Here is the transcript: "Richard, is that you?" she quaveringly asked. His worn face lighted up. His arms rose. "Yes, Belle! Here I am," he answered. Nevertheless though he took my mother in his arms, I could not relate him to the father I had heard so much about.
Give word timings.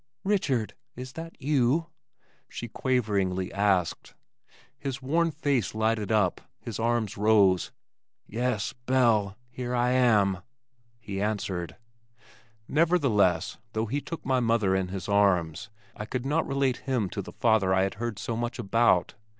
"Richard, 0.23 0.73
is 0.95 1.13
that 1.13 1.39
you?" 1.39 1.85
she 2.49 2.67
quaveringly 2.67 3.53
asked. 3.53 4.15
His 4.79 4.99
worn 4.99 5.29
face 5.29 5.75
lighted 5.75 6.11
up. 6.11 6.41
His 6.59 6.79
arms 6.79 7.17
rose. 7.17 7.71
"Yes, 8.25 8.73
Belle! 8.73 9.37
Here 9.51 9.75
I 9.75 9.91
am," 9.91 10.39
he 10.99 11.21
answered. 11.21 11.75
Nevertheless 12.67 13.59
though 13.73 13.85
he 13.85 14.01
took 14.01 14.25
my 14.25 14.39
mother 14.39 14.75
in 14.75 14.87
his 14.87 15.07
arms, 15.07 15.69
I 15.95 16.05
could 16.07 16.25
not 16.25 16.47
relate 16.47 16.77
him 16.77 17.07
to 17.11 17.21
the 17.21 17.33
father 17.33 17.71
I 17.71 17.83
had 17.83 17.93
heard 18.01 18.17
so 18.17 18.35
much 18.35 18.57
about. 18.57 19.13